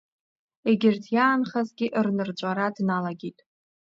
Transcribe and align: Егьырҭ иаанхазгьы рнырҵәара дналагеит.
Егьырҭ 0.67 1.03
иаанхазгьы 1.15 1.87
рнырҵәара 2.05 2.67
дналагеит. 2.75 3.39